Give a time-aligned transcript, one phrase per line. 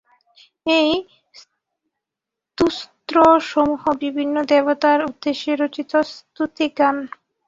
[0.77, 0.91] এই
[2.57, 6.95] স্তোত্রসমূহ বিভিন্ন দেবতার উদ্দেশে রচিত স্তুতিগান।